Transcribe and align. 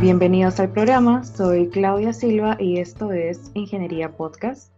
Bienvenidos 0.00 0.60
al 0.60 0.70
programa, 0.70 1.24
soy 1.24 1.70
Claudia 1.70 2.12
Silva 2.12 2.56
y 2.60 2.78
esto 2.78 3.10
es 3.10 3.50
Ingeniería 3.54 4.16
Podcast. 4.16 4.72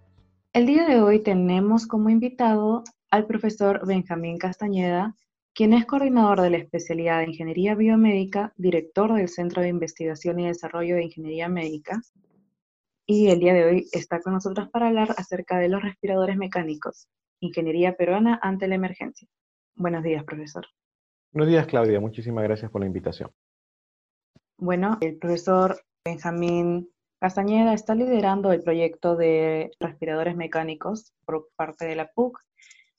El 0.55 0.65
día 0.65 0.87
de 0.87 1.03
hoy 1.03 1.19
tenemos 1.19 1.87
como 1.87 2.09
invitado 2.09 2.85
al 3.11 3.27
profesor 3.27 3.87
Benjamín 3.87 4.39
Castañeda, 4.39 5.15
quien 5.55 5.75
es 5.75 5.85
coordinador 5.85 6.41
de 6.41 6.49
la 6.49 6.57
especialidad 6.57 7.19
de 7.19 7.27
Ingeniería 7.27 7.75
Biomédica, 7.75 8.55
director 8.57 9.13
del 9.13 9.29
Centro 9.29 9.61
de 9.61 9.69
Investigación 9.69 10.41
y 10.41 10.47
Desarrollo 10.47 10.95
de 10.95 11.05
Ingeniería 11.05 11.51
Médica, 11.51 12.01
y 13.05 13.29
el 13.29 13.41
día 13.41 13.53
de 13.53 13.65
hoy 13.65 13.89
está 13.93 14.23
con 14.23 14.33
nosotros 14.33 14.71
para 14.71 14.89
hablar 14.89 15.15
acerca 15.19 15.59
de 15.59 15.69
los 15.69 15.83
respiradores 15.83 16.39
mecánicos, 16.39 17.11
Ingeniería 17.41 17.95
Peruana 17.95 18.41
ante 18.43 18.69
la 18.69 18.77
emergencia. 18.77 19.29
Buenos 19.75 20.03
días, 20.03 20.25
profesor. 20.25 20.65
Buenos 21.31 21.51
días, 21.51 21.67
Claudia. 21.67 22.01
Muchísimas 22.01 22.43
gracias 22.43 22.71
por 22.71 22.81
la 22.81 22.87
invitación. 22.87 23.31
Bueno, 24.61 24.99
el 25.01 25.17
profesor 25.17 25.81
Benjamín 26.05 26.91
Castañeda 27.19 27.73
está 27.73 27.95
liderando 27.95 28.53
el 28.53 28.63
proyecto 28.63 29.17
de 29.17 29.71
respiradores 29.81 30.37
mecánicos 30.37 31.15
por 31.25 31.49
parte 31.57 31.87
de 31.87 31.97
la 31.97 32.11
PUC. 32.13 32.39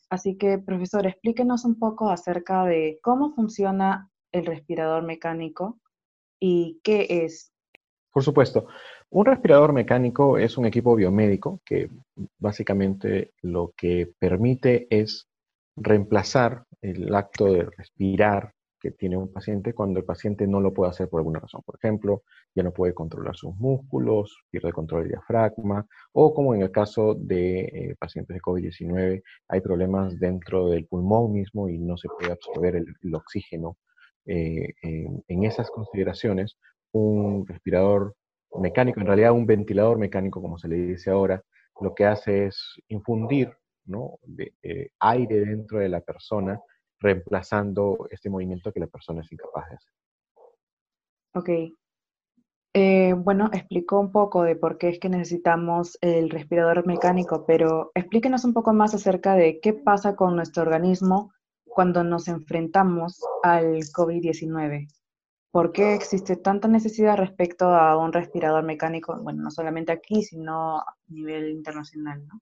Así 0.10 0.38
que, 0.38 0.58
profesor, 0.58 1.06
explíquenos 1.06 1.64
un 1.64 1.78
poco 1.78 2.10
acerca 2.10 2.66
de 2.66 2.98
cómo 3.04 3.36
funciona 3.36 4.10
el 4.32 4.48
respirador 4.48 5.04
mecánico 5.04 5.78
y 6.40 6.80
qué 6.84 7.06
es. 7.26 7.52
Por 8.12 8.24
supuesto. 8.24 8.66
Un 9.12 9.28
respirador 9.28 9.72
mecánico 9.72 10.40
es 10.40 10.58
un 10.58 10.66
equipo 10.66 10.96
biomédico 10.96 11.62
que 11.64 11.92
básicamente 12.40 13.34
lo 13.44 13.72
que 13.78 14.12
permite 14.18 14.88
es 14.90 15.28
reemplazar 15.76 16.64
el 16.82 17.14
acto 17.14 17.46
de 17.46 17.70
respirar 17.78 18.52
que 18.82 18.92
tiene 18.92 19.16
un 19.16 19.32
paciente 19.32 19.74
cuando 19.74 20.00
el 20.00 20.06
paciente 20.06 20.48
no 20.48 20.60
lo 20.60 20.74
puede 20.74 20.90
hacer 20.90 21.08
por 21.08 21.20
alguna 21.20 21.40
razón. 21.40 21.62
Por 21.64 21.76
ejemplo, 21.76 22.24
ya 22.56 22.64
no 22.64 22.74
puede 22.74 22.94
controlar 22.94 23.36
sus 23.36 23.56
músculos, 23.56 24.36
pierde 24.50 24.74
control 24.74 25.04
del 25.04 25.12
diafragma, 25.12 25.86
o 26.14 26.34
como 26.34 26.56
en 26.56 26.64
el 26.64 26.72
caso 26.72 27.14
de 27.14 27.60
eh, 27.62 27.96
pacientes 28.00 28.34
de 28.34 28.42
COVID-19, 28.42 29.24
hay 29.50 29.62
problemas 29.62 30.20
dentro 30.20 30.70
del 30.70 30.88
pulmón 30.88 31.32
mismo 31.32 31.70
y 31.70 31.78
no 31.78 31.96
se 31.96 32.10
puede 32.10 32.32
absorber 32.32 32.76
el, 32.76 33.16
oxígeno. 33.16 33.78
Eh, 34.26 34.74
en 34.82 35.44
esas 35.44 35.70
consideraciones, 35.72 36.58
un 36.92 37.46
respirador 37.48 38.16
mecánico, 38.60 39.00
en 39.00 39.08
realidad 39.08 39.32
un 39.32 39.46
ventilador 39.46 39.98
mecánico, 39.98 40.42
como 40.42 40.58
se 40.58 40.68
le 40.68 40.76
dice 40.76 41.12
ahora, 41.12 41.42
lo 41.80 41.96
que 41.96 42.06
hace 42.06 42.48
es 42.48 42.80
infundir 42.88 43.52
eh, 44.64 44.90
aire 45.00 45.40
dentro 45.40 45.80
de 45.80 45.90
la 45.90 46.02
persona 46.02 46.60
reemplazando 47.02 48.08
este 48.12 48.30
movimiento 48.30 48.72
que 48.72 48.80
la 48.80 48.88
persona 48.88 49.22
es 49.22 49.32
incapaz 49.32 49.70
de 49.70 49.76
hacer. 49.76 49.94
Ok. 51.34 51.50
Eh, 52.74 53.14
bueno, 53.18 53.50
explicó 53.52 54.00
un 54.00 54.12
poco 54.12 54.44
de 54.44 54.56
por 54.56 54.78
qué 54.78 54.90
es 54.90 55.00
que 55.00 55.10
necesitamos 55.10 55.98
el 56.00 56.30
respirador 56.30 56.88
mecánico, 56.88 57.46
pero 57.46 57.92
explíquenos 57.96 58.46
un 58.46 58.54
poco 58.54 58.72
más 58.72 58.94
acerca 58.94 59.36
de 59.36 59.60
qué 59.60 59.74
pasa 59.74 60.16
con 60.16 60.36
nuestro 60.38 60.64
organismo 60.64 61.34
cuando 61.66 62.04
nos 62.04 62.30
enfrentamos 62.30 63.20
al 63.44 63.80
COVID-19. 63.80 64.88
¿Por 65.52 65.74
qué 65.74 65.96
existe 65.96 66.38
tanta 66.38 66.70
necesidad 66.70 67.18
respecto 67.18 67.66
a 67.66 67.98
un 67.98 68.14
respirador 68.14 68.64
mecánico? 68.64 69.18
Bueno, 69.22 69.44
no 69.44 69.52
solamente 69.52 69.92
aquí, 69.92 70.24
sino 70.24 70.80
a 70.80 70.96
nivel 71.08 71.50
internacional, 71.50 72.26
¿no? 72.26 72.40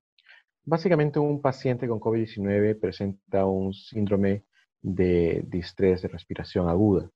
Básicamente 0.65 1.19
un 1.19 1.41
paciente 1.41 1.87
con 1.87 1.99
COVID-19 1.99 2.79
presenta 2.79 3.45
un 3.45 3.73
síndrome 3.73 4.43
de 4.81 5.43
distrés 5.47 6.01
de 6.01 6.07
respiración 6.07 6.69
aguda. 6.69 7.09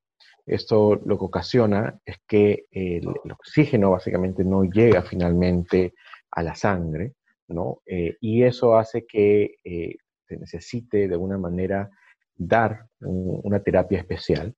Esto 0.45 0.95
lo 1.05 1.17
que 1.17 1.25
ocasiona 1.25 1.99
es 2.05 2.17
que 2.27 2.65
el, 2.71 3.07
oxígeno 3.07 3.91
básicamente 3.91 4.43
no 4.43 4.63
llega 4.63 5.01
finalmente 5.01 5.93
a 6.31 6.43
la 6.43 6.55
sangre, 6.55 7.13
¿no? 7.47 7.81
Eh, 7.85 8.17
y 8.19 8.43
eso 8.43 8.75
hace 8.75 9.05
que 9.05 9.55
eh, 9.63 9.95
se 10.27 10.37
necesite 10.37 11.07
de 11.07 11.13
alguna 11.13 11.37
manera 11.37 11.89
dar 12.35 12.87
una 12.99 13.61
terapia 13.61 13.99
especial, 13.99 14.55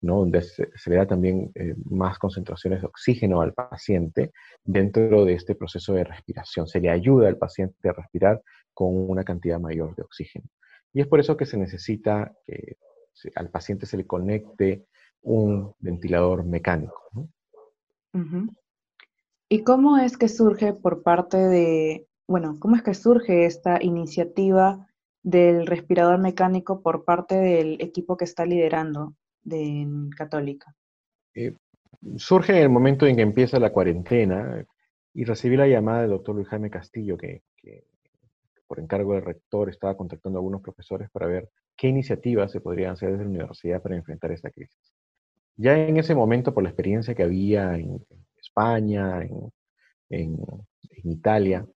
donde 0.00 0.42
se, 0.42 0.68
le 0.86 0.96
da 0.96 1.06
también 1.06 1.50
eh, 1.54 1.74
más 1.84 2.18
concentraciones 2.18 2.80
de 2.80 2.86
oxígeno 2.86 3.40
al 3.40 3.52
paciente 3.52 4.32
dentro 4.64 5.24
de 5.24 5.34
este 5.34 5.54
proceso 5.54 5.92
de 5.92 6.04
respiración. 6.04 6.66
Se 6.68 6.80
le 6.80 6.90
ayuda 6.90 7.28
al 7.28 7.36
paciente 7.36 7.88
a 7.88 7.92
respirar 7.92 8.42
con 8.72 8.88
una 9.10 9.24
cantidad 9.24 9.58
mayor 9.58 9.94
de 9.96 10.02
oxígeno. 10.02 10.46
Y 10.92 11.00
es 11.00 11.06
por 11.06 11.20
eso 11.20 11.36
que 11.36 11.46
se 11.46 11.56
necesita 11.56 12.32
que 12.46 12.76
al 13.34 13.50
paciente 13.50 13.86
se 13.86 13.96
le 13.96 14.06
conecte 14.06 14.86
un 15.22 15.74
ventilador 15.80 16.44
mecánico. 16.44 17.02
¿Y 19.48 19.64
cómo 19.64 19.98
es 19.98 20.16
que 20.16 20.28
surge 20.28 20.72
por 20.74 21.02
parte 21.02 21.36
de, 21.36 22.06
bueno, 22.26 22.58
cómo 22.60 22.76
es 22.76 22.82
que 22.82 22.94
surge 22.94 23.46
esta 23.46 23.82
iniciativa 23.82 24.86
del 25.22 25.66
respirador 25.66 26.18
mecánico 26.18 26.82
por 26.82 27.04
parte 27.04 27.34
del 27.34 27.80
equipo 27.80 28.16
que 28.16 28.24
está 28.24 28.46
liderando 28.46 29.14
de 29.48 29.86
Católica? 30.16 30.74
Eh, 31.34 31.54
surge 32.16 32.52
en 32.52 32.62
el 32.62 32.68
momento 32.68 33.06
en 33.06 33.16
que 33.16 33.22
empieza 33.22 33.58
la 33.58 33.72
cuarentena 33.72 34.64
y 35.14 35.24
recibí 35.24 35.56
la 35.56 35.66
llamada 35.66 36.02
del 36.02 36.10
doctor 36.10 36.34
Luis 36.34 36.48
Jaime 36.48 36.70
Castillo, 36.70 37.16
que 37.16 37.42
por 38.68 38.78
encargo 38.78 39.14
del 39.14 39.24
rector, 39.24 39.70
estaba 39.70 39.96
contactando 39.96 40.38
a 40.38 40.40
algunos 40.40 40.60
profesores 40.60 41.10
para 41.10 41.26
ver 41.26 41.48
qué 41.74 41.88
iniciativas 41.88 42.52
se 42.52 42.60
podrían 42.60 42.92
hacer 42.92 43.10
desde 43.10 43.24
la 43.24 43.30
universidad 43.30 43.82
para 43.82 43.96
enfrentar 43.96 44.30
esta 44.30 44.50
crisis. 44.50 44.78
Ya 45.56 45.76
en 45.76 45.96
ese 45.96 46.14
momento, 46.14 46.54
por 46.54 46.62
la 46.62 46.68
experiencia 46.68 47.14
que 47.14 47.22
había 47.22 47.74
en 47.76 48.04
España, 48.36 49.26
en, 50.10 50.38
Italia, 51.04 51.66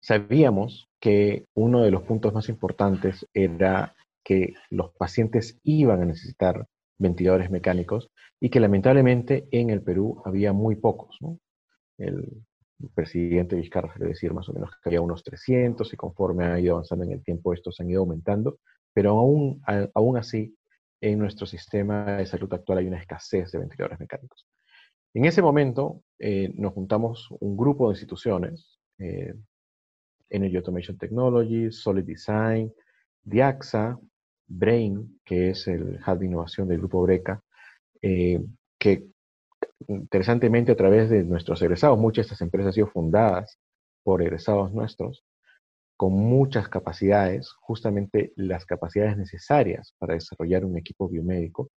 sabíamos 0.00 0.88
que 1.00 1.46
uno 1.54 1.82
de 1.82 1.90
los 1.90 2.02
puntos 2.02 2.32
más 2.32 2.48
importantes 2.48 3.26
era 3.34 3.94
que 4.30 4.54
los 4.70 4.92
pacientes 4.92 5.58
iban 5.64 6.02
a 6.02 6.04
necesitar 6.04 6.64
ventiladores 6.98 7.50
mecánicos 7.50 8.12
y 8.38 8.48
que 8.48 8.60
lamentablemente 8.60 9.48
en 9.50 9.70
el 9.70 9.82
Perú 9.82 10.22
había 10.24 10.52
muy 10.52 10.76
pocos. 10.76 11.18
El, 11.98 12.44
presidente 12.94 13.56
Vizcarra 13.56 13.92
se 13.92 14.04
decir 14.04 14.32
más 14.32 14.48
o 14.48 14.52
menos 14.52 14.70
que 14.70 14.88
había 14.88 15.00
unos 15.00 15.24
300 15.24 15.92
y 15.92 15.96
conforme 15.96 16.46
ha 16.46 16.60
ido 16.60 16.74
avanzando 16.74 17.04
en 17.04 17.10
el 17.10 17.24
tiempo 17.24 17.52
estos 17.52 17.80
han 17.80 17.90
ido 17.90 18.02
aumentando, 18.02 18.60
pero 18.94 19.18
aún, 19.18 19.60
aún 19.94 20.16
así 20.16 20.56
en 21.00 21.18
nuestro 21.18 21.44
sistema 21.44 22.16
de 22.16 22.26
salud 22.26 22.50
actual 22.54 22.78
hay 22.78 22.86
una 22.86 23.00
escasez 23.00 23.50
de 23.50 23.58
ventiladores 23.58 23.98
mecánicos. 23.98 24.46
En 25.12 25.24
ese 25.24 25.42
momento 25.42 26.04
eh, 26.20 26.52
nos 26.54 26.72
juntamos 26.72 27.28
un 27.40 27.56
grupo 27.56 27.88
de 27.88 27.94
instituciones, 27.94 28.78
eh, 28.98 29.34
Energy 30.30 30.56
Automation 30.56 30.96
Technology, 30.96 31.72
Solid 31.72 32.04
Design, 32.04 32.72
Diaxa, 33.22 33.98
Brain, 34.50 35.20
que 35.24 35.50
es 35.50 35.68
el 35.68 36.00
hub 36.06 36.18
de 36.18 36.26
innovación 36.26 36.68
del 36.68 36.78
grupo 36.78 37.02
Breca, 37.02 37.42
eh, 38.02 38.42
que 38.78 39.06
interesantemente 39.88 40.72
a 40.72 40.76
través 40.76 41.08
de 41.08 41.22
nuestros 41.22 41.62
egresados, 41.62 41.98
muchas 41.98 42.24
de 42.24 42.26
estas 42.26 42.40
empresas 42.42 42.68
han 42.68 42.72
sido 42.74 42.86
fundadas 42.88 43.58
por 44.02 44.22
egresados 44.22 44.72
nuestros, 44.72 45.24
con 45.96 46.12
muchas 46.12 46.68
capacidades, 46.68 47.52
justamente 47.60 48.32
las 48.36 48.64
capacidades 48.64 49.16
necesarias 49.16 49.94
para 49.98 50.14
desarrollar 50.14 50.64
un 50.64 50.76
equipo 50.76 51.08
biomédico, 51.08 51.70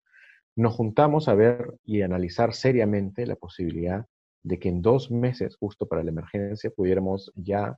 nos 0.55 0.73
juntamos 0.73 1.27
a 1.27 1.35
ver 1.35 1.75
y 1.83 2.01
analizar 2.01 2.53
seriamente 2.53 3.25
la 3.25 3.35
posibilidad 3.35 4.05
de 4.43 4.59
que 4.59 4.69
en 4.69 4.81
dos 4.81 5.11
meses, 5.11 5.55
justo 5.57 5.87
para 5.87 6.03
la 6.03 6.11
emergencia, 6.11 6.69
pudiéramos 6.69 7.31
ya 7.35 7.77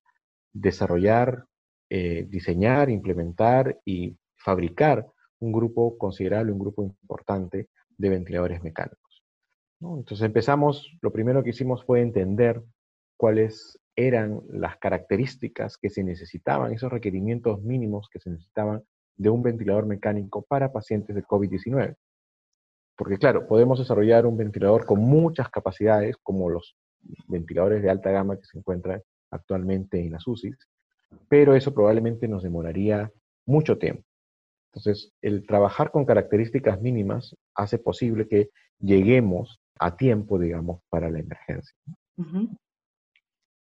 desarrollar, 0.54 1.46
eh, 1.90 2.26
diseñar, 2.30 2.90
implementar 2.90 3.80
y 3.86 4.18
fabricar 4.46 5.08
un 5.40 5.52
grupo 5.52 5.98
considerable, 5.98 6.52
un 6.52 6.60
grupo 6.60 6.84
importante 6.84 7.70
de 7.98 8.10
ventiladores 8.10 8.62
mecánicos. 8.62 9.24
Entonces 9.82 10.22
empezamos, 10.22 10.96
lo 11.02 11.12
primero 11.12 11.44
que 11.44 11.50
hicimos 11.50 11.84
fue 11.84 12.02
entender 12.02 12.62
cuáles 13.18 13.80
eran 13.96 14.42
las 14.50 14.78
características 14.78 15.78
que 15.78 15.90
se 15.90 16.04
necesitaban, 16.04 16.72
esos 16.72 16.92
requerimientos 16.92 17.62
mínimos 17.64 18.08
que 18.12 18.20
se 18.20 18.30
necesitaban 18.30 18.84
de 19.18 19.30
un 19.30 19.42
ventilador 19.42 19.88
mecánico 19.88 20.44
para 20.44 20.72
pacientes 20.72 21.16
de 21.16 21.24
COVID-19. 21.24 21.96
Porque 22.98 23.18
claro, 23.18 23.48
podemos 23.48 23.80
desarrollar 23.80 24.26
un 24.26 24.38
ventilador 24.38 24.86
con 24.86 25.00
muchas 25.00 25.50
capacidades, 25.50 26.18
como 26.22 26.50
los 26.50 26.78
ventiladores 27.28 27.82
de 27.82 27.90
alta 27.90 28.12
gama 28.12 28.38
que 28.38 28.46
se 28.46 28.58
encuentran 28.60 29.02
actualmente 29.32 30.00
en 30.00 30.12
las 30.12 30.28
UCIs, 30.28 30.58
pero 31.28 31.56
eso 31.56 31.74
probablemente 31.74 32.28
nos 32.28 32.44
demoraría 32.44 33.12
mucho 33.46 33.78
tiempo. 33.78 34.04
Entonces, 34.76 35.14
el 35.22 35.46
trabajar 35.48 35.90
con 35.90 36.04
características 36.04 36.82
mínimas 36.82 37.34
hace 37.56 37.78
posible 37.78 38.28
que 38.28 38.50
lleguemos 38.80 39.62
a 39.80 39.96
tiempo, 39.96 40.38
digamos, 40.38 40.82
para 40.90 41.10
la 41.10 41.20
emergencia. 41.20 41.74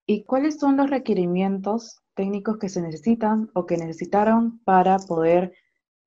¿Y 0.07 0.25
cuáles 0.25 0.59
son 0.59 0.79
los 0.79 0.89
requerimientos 0.89 2.01
técnicos 2.15 2.59
que 2.59 2.71
se 2.71 2.81
necesitan 2.81 3.51
o 3.53 3.67
que 3.67 3.77
necesitaron 3.77 4.61
para 4.65 4.99
poder 4.99 5.53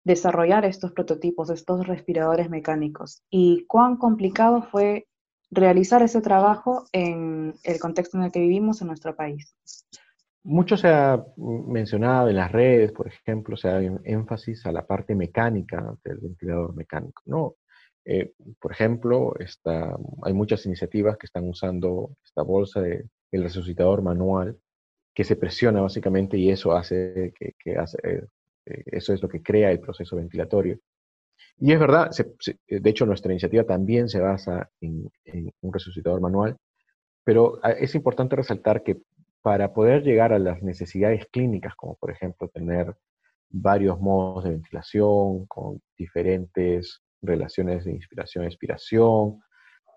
desarrollar 0.03 0.65
estos 0.65 0.91
prototipos, 0.91 1.51
estos 1.51 1.85
respiradores 1.85 2.49
mecánicos 2.49 3.23
y 3.29 3.65
cuán 3.67 3.97
complicado 3.97 4.63
fue 4.63 5.07
realizar 5.51 6.01
ese 6.01 6.21
trabajo 6.21 6.85
en 6.91 7.55
el 7.63 7.79
contexto 7.79 8.17
en 8.17 8.23
el 8.23 8.31
que 8.31 8.39
vivimos 8.39 8.81
en 8.81 8.87
nuestro 8.87 9.15
país. 9.15 9.55
Mucho 10.47 10.77
se 10.77 10.87
ha 10.89 11.25
mencionado 11.37 12.29
en 12.29 12.35
las 12.35 12.51
redes, 12.51 12.91
por 12.91 13.07
ejemplo, 13.07 13.57
se 13.57 13.67
dado 13.67 13.99
énfasis 14.03 14.63
a 14.67 14.71
la 14.71 14.85
parte 14.85 15.15
mecánica 15.15 15.95
del 16.03 16.19
ventilador 16.19 16.75
mecánico. 16.75 17.23
¿no? 17.25 17.55
Eh, 18.05 18.33
por 18.59 18.71
ejemplo, 18.71 19.33
está, 19.39 19.97
hay 20.21 20.33
muchas 20.33 20.63
iniciativas 20.67 21.17
que 21.17 21.25
están 21.25 21.49
usando 21.49 22.11
esta 22.23 22.43
bolsa 22.43 22.79
del 22.79 23.09
resucitador 23.31 24.03
manual 24.03 24.55
que 25.15 25.23
se 25.23 25.35
presiona 25.35 25.81
básicamente 25.81 26.37
y 26.37 26.51
eso 26.51 26.73
hace 26.73 27.33
que, 27.35 27.55
eh, 27.65 28.21
eh, 28.67 28.83
eso 28.85 29.13
es 29.13 29.23
lo 29.23 29.27
que 29.27 29.41
crea 29.41 29.71
el 29.71 29.79
proceso 29.79 30.15
ventilatorio. 30.15 30.77
Y 31.57 31.71
es 31.71 31.79
verdad, 31.79 32.11
de 32.67 32.89
hecho 32.89 33.07
nuestra 33.07 33.31
iniciativa 33.31 33.63
también 33.63 34.09
se 34.09 34.19
basa 34.19 34.69
en, 34.79 35.09
en, 35.23 35.51
un 35.61 35.73
resucitador 35.73 36.21
manual, 36.21 36.55
pero 37.23 37.59
ah, 37.63 37.71
es 37.71 37.95
importante 37.95 38.35
resaltar 38.35 38.83
que 38.83 39.01
para 39.45 39.71
poder 39.73 40.01
llegar 40.01 40.33
a 40.33 40.39
las 40.39 40.63
necesidades 40.63 41.27
clínicas, 41.27 41.75
como 41.75 41.93
por 41.97 42.09
ejemplo 42.09 42.47
tener 42.47 42.95
varios 43.47 44.01
modos 44.01 44.43
de 44.43 44.49
ventilación 44.49 45.45
con 45.45 45.83
diferentes 45.95 47.03
relaciones 47.21 47.85
de 47.85 47.91
inspiración-expiración, 47.91 49.39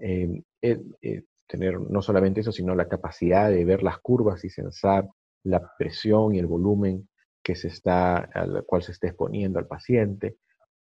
em, 0.00 0.43
eh, 0.61 0.79
eh, 1.00 1.23
tener 1.47 1.81
no 1.81 2.03
solamente 2.03 2.43
eso, 2.43 2.53
sino 2.53 2.75
la 2.75 2.89
capacidad 2.89 3.49
de 3.49 3.65
ver 3.65 3.83
las 3.83 3.97
curvas 4.00 4.45
y 4.45 4.50
sensar 4.50 5.09
la 5.45 5.67
presión 5.79 6.35
y 6.35 6.41
el 6.41 6.47
volumen 6.47 7.09
que 7.43 7.55
se 7.55 7.69
está, 7.69 8.19
al 8.19 8.65
cual 8.67 8.83
se 8.83 8.93
está 8.93 9.06
exponiendo 9.06 9.59
al 9.59 9.67
paciente. 9.67 10.37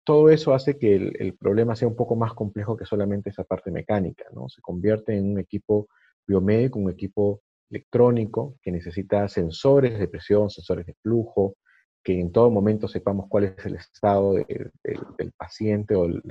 Todo 0.03 0.29
eso 0.29 0.55
hace 0.55 0.77
que 0.77 0.97
el, 0.97 1.13
el, 1.21 1.37
problema 1.37 1.77
sea 1.77 1.87
un 1.87 1.95
poco 1.95 2.17
más 2.17 2.35
complejo 2.35 2.77
que 2.77 2.85
solamente 2.85 3.31
esa 3.31 3.45
parte 3.45 3.71
mecánica, 3.71 4.25
¿no? 4.33 4.49
Se 4.49 4.61
convierte 4.61 5.17
en 5.17 5.31
un 5.31 5.39
equipo 5.39 5.87
biomédico, 6.27 6.81
un 6.81 6.91
equipo 6.91 7.43
electrónico 7.71 8.57
que 8.63 8.73
necesita 8.73 9.29
sensores 9.29 9.99
de 9.99 10.09
presión, 10.09 10.51
sensores 10.51 10.87
de 10.87 10.95
flujo, 10.95 11.57
que 12.03 12.19
en 12.19 12.33
todo 12.33 12.51
momento 12.51 12.89
sepamos 12.89 13.27
cuál 13.29 13.45
es 13.45 13.67
el 13.67 13.77
estado 13.77 14.35
del 14.35 15.33
paciente 15.37 15.95
o 15.95 16.07
el 16.07 16.23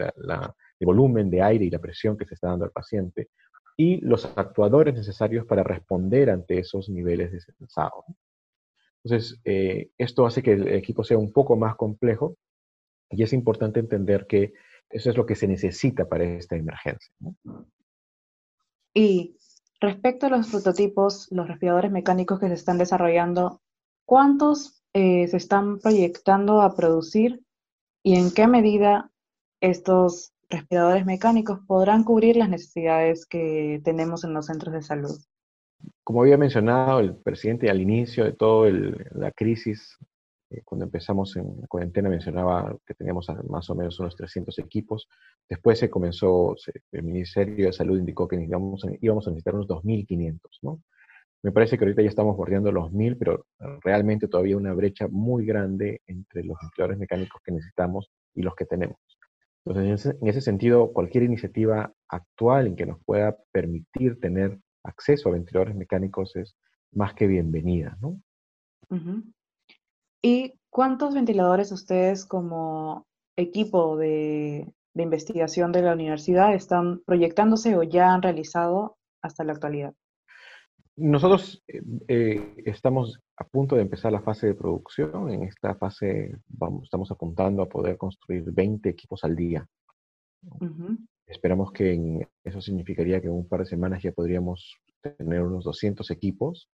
volumen 0.82 1.30
de 1.30 1.42
aire 1.42 1.66
y 1.66 1.70
la 1.70 1.80
presión 1.80 2.18
que 2.18 2.26
se 2.26 2.34
está 2.34 2.50
dando 2.50 2.66
al 2.66 2.72
paciente 2.72 3.30
y 3.78 4.02
los 4.02 4.26
actuadores 4.36 4.94
necesarios 4.94 5.46
para 5.46 5.64
responder 5.64 6.30
ante 6.30 6.60
esos 6.60 6.90
niveles 6.90 7.32
de 7.32 7.40
sensado. 7.40 8.04
Entonces, 9.04 9.40
eh, 9.46 9.92
esto 9.98 10.26
hace 10.26 10.44
que 10.44 10.52
el 10.52 10.68
equipo 10.68 11.04
sea 11.06 11.18
un 11.18 11.32
poco 11.32 11.56
más 11.56 11.78
complejo 11.78 12.36
y 13.10 13.24
es 13.24 13.32
importante 13.32 13.80
entender 13.80 14.28
que 14.28 14.52
eso 14.90 15.10
es 15.10 15.16
lo 15.16 15.26
que 15.26 15.36
se 15.36 15.48
necesita 15.48 16.10
para 16.10 16.26
esta 16.26 16.58
emergencia. 16.58 17.14
Y 18.94 19.38
Respecto 19.82 20.26
a 20.26 20.30
los 20.30 20.50
prototipos, 20.50 21.28
los 21.32 21.48
respiradores 21.48 21.92
mecánicos 21.92 22.40
que 22.40 22.48
se 22.48 22.54
están 22.54 22.78
desarrollando, 22.78 23.62
¿cuántos 24.06 24.84
eh, 24.94 25.28
se 25.28 25.38
están 25.38 25.80
proyectando 25.80 26.62
a 26.62 26.76
producir 26.76 27.42
y 28.04 28.16
en 28.16 28.32
qué 28.32 28.48
medida 28.48 29.12
estos 29.62 30.34
respiradores 30.50 31.06
mecánicos 31.06 31.60
podrán 31.66 32.04
cubrir 32.04 32.36
las 32.36 32.50
necesidades 32.50 33.26
que 33.26 33.82
tenemos 33.84 34.24
en 34.24 34.34
los 34.34 34.48
centros 34.48 34.74
de 34.74 34.82
salud? 34.82 35.18
Como 36.04 36.24
había 36.24 36.38
mencionado 36.38 37.00
el 37.00 37.16
presidente 37.16 37.70
al 37.70 37.80
inicio 37.80 38.26
de 38.26 38.34
toda 38.34 38.70
la 39.12 39.32
crisis 39.32 39.98
eh, 40.50 40.62
cuando 40.66 40.86
empezamos 40.86 41.36
en 41.36 41.62
cuarentena 41.68 42.10
mencionaba 42.10 42.76
que 42.86 42.96
teníamos 42.96 43.28
más 43.48 43.70
o 43.70 43.76
menos 43.76 44.00
unos 44.00 44.16
300 44.16 44.58
equipos. 44.60 45.08
Después 45.48 45.78
se 45.80 45.90
comenzó, 45.90 46.56
el 46.92 47.04
Ministerio 47.04 47.68
de 47.68 47.74
Salud 47.74 48.00
indicó 48.00 48.28
que 48.28 48.42
íbamos 48.42 48.84
a, 48.84 48.90
necesitar 49.30 49.56
unos 49.56 49.68
2.500, 49.68 50.40
¿no? 50.64 50.82
Me 51.42 51.52
parece 51.54 51.78
que 51.78 51.86
ahorita 51.86 52.02
ya 52.02 52.10
estamos 52.10 52.36
bordeando 52.36 52.72
los 52.72 52.92
1.000, 52.92 53.18
pero 53.18 53.46
realmente 53.82 54.28
todavía 54.28 54.58
una 54.58 54.74
brecha 54.74 55.08
muy 55.08 55.46
grande 55.46 56.02
entre 56.06 56.44
los 56.44 56.58
ventiladores 56.62 57.00
mecánicos 57.00 57.42
que 57.42 57.54
necesitamos 57.54 58.12
y 58.36 58.42
los 58.42 58.56
que 58.56 58.66
tenemos. 58.66 58.98
Entonces, 59.66 59.86
en 59.88 59.94
ese, 59.94 60.18
en 60.22 60.28
ese 60.28 60.42
sentido, 60.42 60.92
cualquier 60.92 61.24
iniciativa 61.24 61.94
actual 62.10 62.68
en 62.68 62.76
que 62.76 62.86
nos 62.86 63.02
pueda 63.06 63.38
permitir 63.54 64.20
tener 64.20 64.60
acceso 64.84 65.30
a 65.30 65.34
ventiladores 65.34 65.76
mecánicos 65.76 66.36
es 66.36 66.58
más 66.92 67.14
que 67.14 67.28
bienvenida, 67.28 67.98
¿no? 68.02 68.22
¿Y 70.22 70.54
cuántos 70.70 71.14
ventiladores 71.14 71.72
ustedes 71.72 72.26
como 72.26 73.08
equipo 73.38 73.98
de, 73.98 74.72
investigación 74.96 75.72
de 75.72 75.82
la 75.82 75.94
universidad 75.94 76.54
están 76.54 77.02
proyectándose 77.06 77.78
o 77.78 77.84
ya 77.84 78.14
han 78.14 78.22
realizado 78.22 78.98
hasta 79.22 79.46
la 79.46 79.54
actualidad? 79.54 79.94
Nosotros 80.98 81.64
eh, 81.70 81.82
eh, 82.10 82.54
estamos 82.66 83.22
a 83.38 83.46
punto 83.46 83.78
de 83.78 83.84
empezar 83.84 84.12
la 84.12 84.22
fase 84.22 84.48
de 84.48 84.56
producción. 84.56 85.30
En 85.30 85.44
esta 85.44 85.74
fase 85.76 86.36
vamos, 86.48 86.84
estamos 86.84 87.10
apuntando 87.12 87.62
a 87.62 87.70
poder 87.70 87.98
construir 87.98 88.44
20 88.52 88.90
equipos 88.90 89.24
al 89.24 89.38
día. 89.38 89.66
Esperamos 91.26 91.72
que 91.72 92.28
eso 92.44 92.60
significaría 92.60 93.22
que 93.22 93.28
en 93.28 93.34
un 93.34 93.48
par 93.48 93.62
de 93.62 93.68
semanas 93.68 94.04
ya 94.04 94.12
podríamos 94.12 94.76
tener 95.18 95.44
unos 95.44 95.64
200 95.64 96.12
equipos 96.12 96.70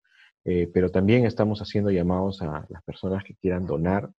eh, 0.45 0.71
pero 0.73 0.91
también 0.91 1.25
estamos 1.25 1.61
haciendo 1.61 1.91
llamados 1.91 2.43
a 2.43 2.67
las 2.69 2.83
personas 2.85 3.25
que 3.25 3.35
quieran 3.35 3.67
donar 3.67 4.11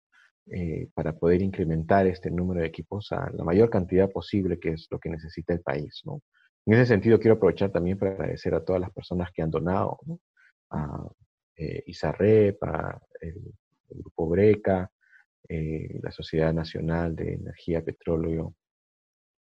eh, 0.48 0.90
para 0.94 1.14
poder 1.14 1.42
incrementar 1.42 2.06
este 2.06 2.30
número 2.30 2.62
de 2.62 2.68
equipos 2.68 3.12
a 3.12 3.32
la 3.32 3.44
mayor 3.44 3.68
cantidad 3.68 4.12
posible, 4.12 4.60
que 4.60 4.74
es 4.74 4.88
lo 4.92 5.00
que 5.00 5.10
necesita 5.10 5.54
el 5.54 5.62
país. 5.62 6.02
¿no? 6.06 6.22
En 6.68 6.76
ese 6.76 6.86
sentido, 6.86 7.20
quiero 7.20 7.36
aprovechar 7.36 7.72
también 7.72 7.98
para 7.98 8.12
agradecer 8.12 8.54
a 8.54 8.64
todas 8.64 8.80
las 8.80 8.92
personas 8.92 9.32
que 9.32 9.42
han 9.42 9.50
donado, 9.50 9.98
a 10.70 11.08
eh, 11.58 11.84
ISARREP, 11.88 12.64
a 12.64 13.02
el, 13.22 13.42
Grupo 13.90 14.28
Breca, 14.28 14.92
eh, 15.48 16.00
la 16.02 16.12
Sociedad 16.12 16.54
Nacional 16.54 17.16
de 17.16 17.34
Energía, 17.34 17.84
Petróleo, 17.84 18.54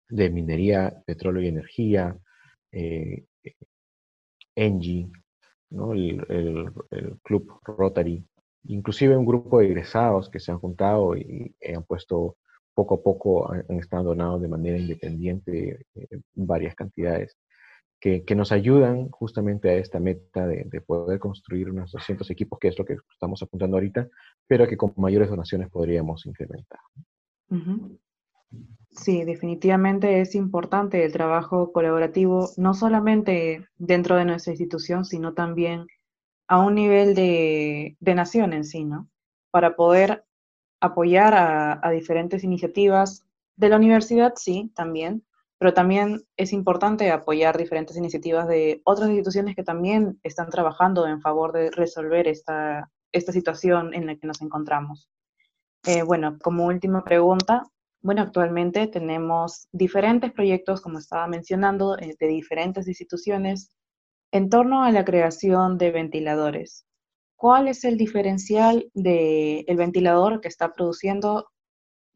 de 0.08 0.31
Minería, 0.31 1.02
Petróleo 1.06 1.43
y 1.43 1.49
Energía, 1.49 2.17
ENGIE, 4.55 5.11
el, 5.92 6.72
Club 7.22 7.60
Rotary, 7.64 8.24
inclusive 8.64 9.16
un 9.16 9.26
grupo 9.26 9.58
de 9.58 9.66
egresados 9.66 10.28
que 10.28 10.40
se 10.40 10.52
han 10.52 10.58
juntado 10.58 11.16
y, 11.16 11.55
han 11.74 11.84
puesto 11.84 12.36
poco 12.74 12.94
a 12.94 13.02
poco, 13.02 13.52
han, 13.52 13.79
estado 13.79 14.05
donados 14.05 14.41
de 14.41 14.48
manera 14.48 14.79
independiente 14.79 15.86
eh, 15.94 16.20
varias 16.34 16.74
cantidades, 16.74 17.36
que, 18.02 18.34
nos 18.34 18.50
ayudan 18.50 19.10
justamente 19.10 19.70
a 19.70 19.74
esta 19.74 20.00
meta 20.00 20.46
de, 20.46 20.81
poder 20.81 21.20
construir 21.20 21.70
unos 21.70 21.93
200 21.93 22.29
equipos, 22.31 22.58
que 22.58 22.69
es 22.69 22.79
lo 22.79 22.84
que 22.84 22.96
estamos 23.12 23.41
apuntando 23.43 23.76
ahorita, 23.76 24.08
pero 24.48 24.67
que 24.67 24.76
con 24.76 24.93
mayores 24.96 25.31
donaciones 25.31 25.70
podríamos 25.70 26.26
incrementar. 26.26 26.81
Sí, 28.94 29.25
definitivamente 29.25 30.20
es 30.20 30.34
importante 30.34 31.05
el 31.05 31.13
trabajo 31.13 31.72
colaborativo, 31.72 32.51
no 32.56 32.75
solamente 32.75 33.67
dentro 33.79 34.17
de 34.17 34.27
nuestra 34.27 34.53
institución, 34.53 35.05
sino 35.06 35.32
también 35.32 35.87
a 36.46 36.61
un 36.61 36.75
nivel 36.75 37.15
de, 37.15 37.96
nación 38.01 38.53
en 38.53 38.65
sí, 38.65 38.84
¿no? 38.84 39.08
Para 39.51 39.77
poder 39.77 40.25
apoyar 40.81 41.34
a, 41.34 41.91
diferentes 41.91 42.44
iniciativas 42.44 43.25
de 43.56 43.70
la 43.70 43.77
universidad, 43.77 44.34
sí, 44.37 44.70
también, 44.75 45.25
pero 45.58 45.72
también 45.72 46.27
es 46.37 46.53
importante 46.53 47.11
apoyar 47.11 47.56
diferentes 47.56 47.96
iniciativas 47.96 48.46
de 48.49 48.82
otras 48.84 49.08
instituciones 49.08 49.56
que 49.56 49.63
también 49.63 50.20
están 50.22 50.51
trabajando 50.51 51.06
en 51.06 51.22
favor 51.22 51.53
de 51.53 51.70
resolver 51.70 52.29
esta, 52.29 52.91
esta 53.13 53.32
situación 53.32 53.94
en 53.94 54.06
la 54.06 54.17
que 54.17 54.27
nos 54.27 54.43
encontramos. 54.43 55.08
Eh, 55.87 56.03
bueno, 56.03 56.37
como 56.43 56.67
última 56.67 57.05
pregunta, 57.05 57.65
bueno, 58.03 58.23
actualmente 58.23 58.87
tenemos 58.89 59.69
diferentes 59.73 60.32
proyectos, 60.32 60.81
como 60.81 60.99
estaba 60.99 61.27
mencionando, 61.29 61.97
eh, 61.99 62.17
de 62.19 62.27
diferentes 62.27 62.89
instituciones 62.89 63.71
en 64.32 64.49
torno 64.51 64.85
a 64.85 64.91
la 64.91 65.05
creación 65.05 65.79
de 65.79 65.91
ventiladores. 65.93 66.85
¿Cuál 67.37 67.69
es 67.69 67.85
el 67.85 67.97
diferencial 67.97 68.91
del 68.94 69.77
ventilador 69.77 70.41
que 70.41 70.49
está 70.49 70.73
produciendo 70.73 71.51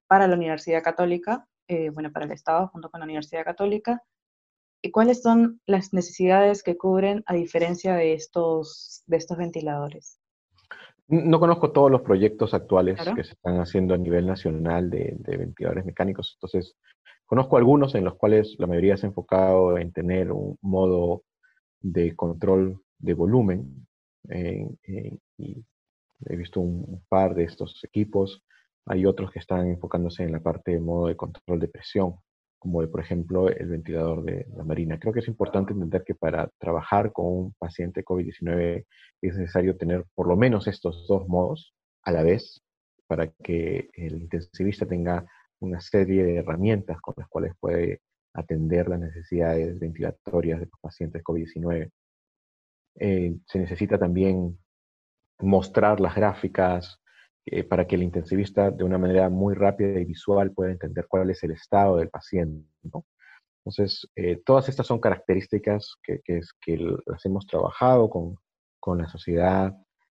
para 0.08 0.28
la 0.28 0.36
Universidad 0.36 0.82
Católica, 0.82 1.48
eh, 1.68 1.90
bueno, 1.90 2.12
para 2.12 2.26
el 2.26 2.32
Estado 2.32 2.68
junto 2.68 2.90
con 2.90 3.00
la 3.00 3.06
Universidad 3.06 3.44
Católica? 3.44 4.02
¿Y 4.82 4.90
cuáles 4.90 5.22
son 5.22 5.60
las 5.66 5.92
necesidades 5.92 6.62
que 6.62 6.76
cubren 6.76 7.22
a 7.26 7.34
diferencia 7.34 7.94
de 7.94 8.06
de 8.06 9.16
estos 9.16 9.36
ventiladores? 9.36 10.20
No 11.08 11.38
conozco 11.38 11.70
todos 11.70 11.90
los 11.90 12.02
proyectos 12.02 12.52
actuales 12.52 12.98
que 13.14 13.22
se 13.22 13.34
están 13.34 13.60
haciendo 13.60 13.94
a 13.94 13.98
nivel 13.98 14.26
nacional 14.26 14.90
de, 14.90 15.16
ventiladores 15.24 15.84
mecánicos, 15.84 16.36
entonces 16.36 16.76
conozco 17.24 17.56
algunos 17.56 17.94
en 17.94 18.04
los 18.04 18.16
cuales 18.16 18.56
la 18.58 18.66
mayoría 18.66 18.96
se 18.96 19.06
ha 19.06 19.10
enfocado 19.10 19.78
en 19.78 19.92
tener 19.92 20.32
un 20.32 20.58
modo 20.62 21.22
de 21.80 22.16
control 22.16 22.80
de 22.98 23.14
volumen 23.14 23.86
y 24.28 25.64
he 26.24 26.36
visto 26.36 26.60
un 26.60 27.04
par 27.08 27.34
de 27.34 27.44
estos 27.44 27.82
equipos. 27.84 28.42
Hay 28.86 29.06
otros 29.06 29.30
que 29.30 29.38
están 29.38 29.68
enfocándose 29.68 30.24
en 30.24 30.32
la 30.32 30.40
parte 30.40 30.72
de 30.72 30.80
modo 30.80 31.06
de 31.06 31.16
control 31.16 31.60
de 31.60 31.68
presión, 31.68 32.16
como 32.58 32.86
por 32.90 33.00
ejemplo 33.00 33.48
el 33.48 33.68
ventilador 33.68 34.24
de 34.24 34.46
la 34.56 34.64
Marina. 34.64 34.98
Creo 34.98 35.12
que 35.12 35.20
es 35.20 35.28
importante 35.28 35.72
entender 35.72 36.04
que 36.04 36.14
para 36.14 36.50
trabajar 36.58 37.12
con 37.12 37.26
un 37.26 37.54
paciente 37.58 38.04
COVID-19 38.04 38.84
es 39.22 39.36
necesario 39.36 39.76
tener 39.76 40.04
por 40.14 40.28
lo 40.28 40.36
menos 40.36 40.66
estos 40.66 41.06
dos 41.08 41.28
modos 41.28 41.74
a 42.02 42.12
la 42.12 42.22
vez 42.22 42.62
para 43.06 43.28
que 43.28 43.90
el 43.94 44.22
intensivista 44.22 44.86
tenga 44.86 45.26
una 45.60 45.80
serie 45.80 46.24
de 46.24 46.36
herramientas 46.36 47.00
con 47.00 47.14
las 47.16 47.28
cuales 47.28 47.52
puede 47.58 48.00
atender 48.34 48.88
las 48.88 49.00
necesidades 49.00 49.78
ventilatorias 49.78 50.60
de 50.60 50.66
los 50.66 50.80
pacientes 50.80 51.22
COVID-19. 51.22 51.90
Eh, 52.98 53.36
se 53.46 53.58
necesita 53.58 53.98
también 53.98 54.58
mostrar 55.38 56.00
las 56.00 56.14
gráficas 56.14 57.00
eh, 57.46 57.64
para 57.64 57.86
que 57.86 57.96
el 57.96 58.02
intensivista 58.02 58.70
de 58.70 58.84
una 58.84 58.98
manera 58.98 59.30
muy 59.30 59.54
rápida 59.54 59.98
y 60.00 60.04
visual 60.04 60.52
pueda 60.52 60.72
entender 60.72 61.06
cuál 61.08 61.30
es 61.30 61.42
el 61.44 61.52
estado 61.52 61.96
del 61.96 62.10
paciente. 62.10 62.68
Entonces, 63.64 64.08
eh, 64.14 64.42
todas 64.44 64.68
estas 64.68 64.86
son 64.86 65.00
características 65.00 65.96
que, 66.02 66.20
que, 66.24 66.40
que 66.60 66.76
las 67.06 67.24
hemos 67.24 67.46
trabajado 67.46 68.10
con, 68.10 68.36
con 68.78 68.98
la 68.98 69.08
sociedad 69.08 69.74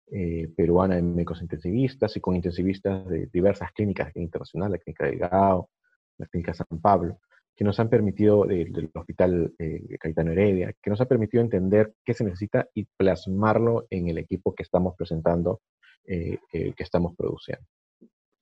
eh, 0.09 0.49
peruana 0.57 0.95
de 0.95 1.03
médicos 1.03 1.43
intensivistas 1.43 2.17
y 2.17 2.21
con 2.21 2.37
intensivistas 2.37 3.09
de 3.09 3.27
diversas 3.33 3.73
clínicas 3.73 4.15
internacionales, 4.15 4.79
la 4.79 4.79
clínica 4.79 5.07
de 5.07 5.17
Gao, 5.17 5.71
la 6.19 6.27
clínica 6.27 6.55
San 6.55 6.81
Pablo, 6.81 7.19
que 7.57 7.65
nos 7.65 7.81
han 7.81 7.89
permitido, 7.89 8.45
del, 8.45 8.91
hospital 8.95 9.53
eh, 9.59 9.97
Caetano 9.99 10.31
Heredia, 10.31 10.73
que 10.81 10.91
nos 10.91 11.01
ha 11.01 11.07
permitido 11.07 11.43
entender 11.43 11.95
qué 12.05 12.15
se 12.15 12.23
necesita 12.23 12.69
y 12.73 12.85
plasmarlo 12.97 13.87
en 13.91 14.09
el 14.09 14.19
equipo 14.19 14.55
que 14.55 14.63
estamos 14.63 14.95
presentando, 14.97 15.61
eh, 16.05 16.39
que 16.51 16.75
estamos 16.79 17.15
produciendo. 17.17 17.65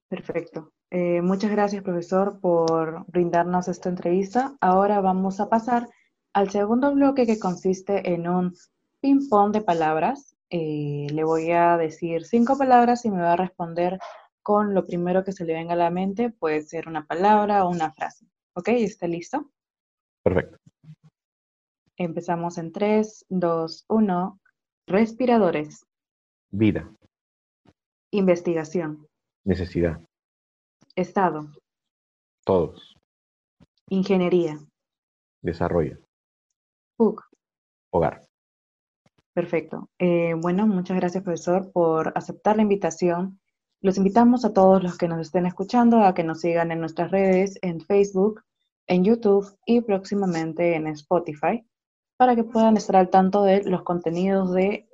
Perfecto. 0.08 0.72
muchas 1.22 1.50
gracias, 1.50 1.82
profesor, 1.82 2.38
por 2.40 3.04
brindarnos 3.06 3.68
esta 3.68 3.88
entrevista. 3.88 4.56
Ahora 4.60 5.00
vamos 5.00 5.40
a 5.40 5.48
pasar 5.48 5.88
al 6.32 6.50
segundo 6.50 6.94
bloque 6.94 7.26
que 7.26 7.38
consiste 7.38 8.12
en 8.12 8.28
un 8.28 8.54
ping-pong 9.00 9.52
de 9.52 9.60
palabras 9.62 10.34
eh, 10.56 11.08
le 11.10 11.24
voy 11.24 11.50
a 11.50 11.76
decir 11.76 12.24
cinco 12.24 12.56
palabras 12.56 13.04
y 13.04 13.10
me 13.10 13.20
va 13.20 13.32
a 13.32 13.36
responder 13.36 13.98
con 14.40 14.72
lo 14.72 14.86
primero 14.86 15.24
que 15.24 15.32
se 15.32 15.44
le 15.44 15.52
venga 15.52 15.72
a 15.72 15.76
la 15.76 15.90
mente. 15.90 16.30
Puede 16.30 16.62
ser 16.62 16.86
una 16.86 17.06
palabra 17.06 17.64
o 17.64 17.70
una 17.70 17.92
frase. 17.92 18.26
¿Ok? 18.54 18.68
¿Está 18.68 19.08
listo? 19.08 19.50
Perfecto. 20.22 20.58
Empezamos 21.96 22.56
en 22.58 22.70
3, 22.70 23.26
2, 23.30 23.84
1. 23.88 24.40
Respiradores. 24.86 25.84
Vida. 26.52 26.88
Investigación. 28.14 29.08
Necesidad. 29.44 30.00
Estado. 30.94 31.50
Todos. 32.44 32.94
Ingeniería. 33.88 34.56
Desarrollo. 35.42 35.98
PUC. 36.96 37.24
Hogar. 37.90 38.22
Perfecto. 39.32 39.90
Eh, 39.98 40.34
bueno, 40.40 40.64
muchas 40.68 40.96
gracias, 40.96 41.24
profesor, 41.24 41.72
por 41.72 42.12
aceptar 42.14 42.54
la 42.54 42.62
invitación. 42.62 43.40
Los 43.80 43.96
invitamos 43.96 44.44
a 44.44 44.52
todos 44.52 44.80
los 44.80 44.96
que 44.96 45.08
nos 45.08 45.20
estén 45.20 45.46
escuchando 45.46 46.04
a 46.04 46.14
que 46.14 46.22
nos 46.22 46.40
sigan 46.40 46.70
en 46.70 46.78
nuestras 46.78 47.10
redes, 47.10 47.58
en 47.62 47.80
Facebook, 47.80 48.42
en 48.86 49.02
YouTube 49.02 49.58
y 49.66 49.80
próximamente 49.80 50.76
en 50.76 50.86
Spotify, 50.86 51.66
para 52.16 52.36
que 52.36 52.44
puedan 52.44 52.76
estar 52.76 52.94
al 52.94 53.10
tanto 53.10 53.42
de 53.42 53.64
los 53.64 53.82
contenidos 53.82 54.52
de 54.52 54.88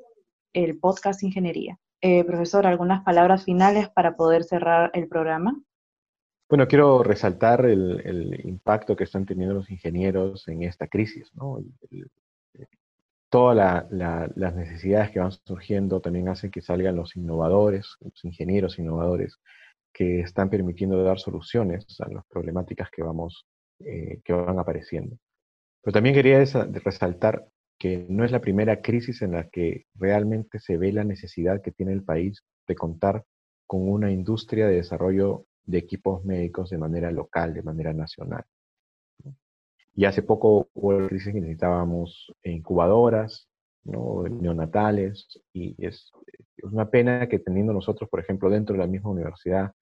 el 0.55 0.79
podcast 0.79 1.23
Ingeniería. 1.23 1.79
Eh, 2.03 2.25
profesor, 2.25 2.67
¿algunas 2.67 3.05
palabras 3.05 3.45
finales 3.45 3.89
para 3.91 4.17
poder 4.17 4.45
cerrar 4.45 4.91
el 4.95 5.07
programa? 5.09 5.61
Bueno, 6.49 6.67
quiero 6.67 7.03
resaltar 7.03 7.65
el, 7.67 8.41
impacto 8.45 8.97
que 8.97 9.05
están 9.05 9.27
teniendo 9.27 9.55
los 9.55 9.71
ingenieros 9.71 10.49
en 10.49 10.63
esta 10.63 10.89
crisis, 10.89 11.31
¿no? 11.35 11.61
todas 13.29 13.87
las 13.91 14.55
necesidades 14.57 15.11
que 15.13 15.21
van 15.21 15.31
surgiendo 15.31 16.01
también 16.01 16.29
hacen 16.29 16.51
que 16.51 16.61
salgan 16.61 16.97
los 16.97 17.15
innovadores, 17.17 17.97
los 18.01 18.25
ingenieros 18.25 18.79
innovadores, 18.79 19.39
que 19.93 20.21
están 20.21 20.51
permitiendo 20.51 21.03
dar 21.03 21.21
soluciones 21.21 21.87
a 22.01 22.09
las 22.09 22.25
problemáticas 22.27 22.91
que, 22.91 23.03
vamos, 23.03 23.47
eh, 23.79 24.21
que 24.25 24.33
van 24.33 24.59
apareciendo. 24.59 25.17
Pero 25.83 25.93
también 25.93 26.15
quería 26.15 26.45
resaltar 26.85 27.47
que 27.81 28.07
no 28.11 28.27
es 28.27 28.31
la 28.31 28.43
primera 28.43 28.83
crisis 28.83 29.23
en 29.23 29.33
la 29.33 29.49
que 29.49 29.87
realmente 29.95 30.61
se 30.61 30.77
ve 30.77 30.93
la 30.93 31.03
necesidad 31.03 31.63
que 31.63 31.73
tiene 31.73 31.95
el 31.95 32.05
país 32.05 32.45
de 32.69 32.75
contar 32.75 33.25
con 33.67 33.89
una 33.89 34.13
industria 34.13 34.69
de 34.69 34.75
desarrollo 34.75 35.47
de 35.65 35.79
equipos 35.79 36.23
médicos 36.23 36.69
de 36.69 36.77
manera 36.77 37.11
local, 37.11 37.55
de 37.55 37.63
manera 37.63 37.95
nacional. 37.95 38.45
Y 39.95 40.05
hace 40.05 40.23
poco 40.23 40.69
hubo 40.75 41.09
crisis 41.09 41.33
que 41.33 41.41
necesitábamos 41.41 42.31
incubadoras, 42.45 43.49
¿no? 43.85 44.25
neonatales, 44.25 45.41
y 45.55 45.75
es, 45.79 46.13
una 46.63 46.91
pena 46.91 47.29
que 47.31 47.39
teniendo 47.39 47.73
nosotros, 47.73 48.11
por 48.11 48.21
ejemplo, 48.21 48.51
dentro 48.51 48.75
de 48.75 48.81
la 48.81 48.87
misma 48.87 49.11
universidad, 49.11 49.73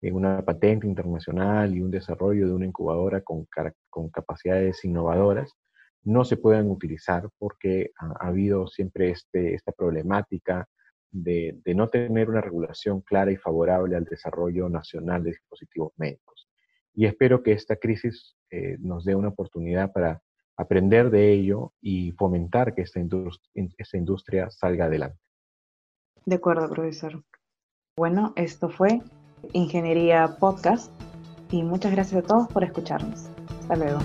una 0.00 0.42
patente 0.42 0.86
internacional 0.86 1.76
y 1.76 1.82
un 1.82 1.90
desarrollo 1.90 2.46
de 2.46 2.54
una 2.54 2.66
incubadora 2.66 3.22
con 3.22 4.08
capacidades 4.10 4.82
innovadoras, 4.86 5.52
no 6.04 6.24
se 6.24 6.36
puedan 6.36 6.70
utilizar 6.70 7.28
porque 7.38 7.90
ha, 7.98 8.28
habido 8.28 8.66
siempre 8.66 9.10
este, 9.10 9.54
esta 9.54 9.72
problemática 9.72 10.68
de, 11.10 11.60
no 11.74 11.88
tener 11.88 12.30
una 12.30 12.40
regulación 12.40 13.00
clara 13.02 13.30
y 13.30 13.36
favorable 13.36 13.96
al 13.96 14.04
desarrollo 14.04 14.68
nacional 14.68 15.22
de 15.22 15.30
dispositivos 15.30 15.92
médicos 15.96 16.48
y 16.94 17.06
espero 17.06 17.42
que 17.42 17.52
esta 17.52 17.76
crisis 17.76 18.36
eh, 18.50 18.76
nos 18.80 19.04
dé 19.04 19.14
una 19.14 19.28
oportunidad 19.28 19.92
para 19.92 20.22
aprender 20.56 21.10
de 21.10 21.32
ello 21.32 21.72
y 21.80 22.12
fomentar 22.12 22.74
que 22.74 22.82
esta 22.82 23.00
industria, 23.00 23.68
esta 23.78 23.96
industria 23.96 24.50
salga 24.50 24.86
adelante. 24.86 25.18
De 26.26 26.36
acuerdo, 26.36 26.68
profesor. 26.68 27.24
Bueno, 27.96 28.32
esto 28.36 28.68
fue 28.68 29.00
Ingeniería 29.52 30.36
Podcast 30.38 30.92
y 31.50 31.62
muchas 31.62 31.92
gracias 31.92 32.24
a 32.24 32.26
todos 32.26 32.48
por 32.48 32.64
escucharnos. 32.64 33.28
Hasta 33.60 33.76
luego. 33.76 33.98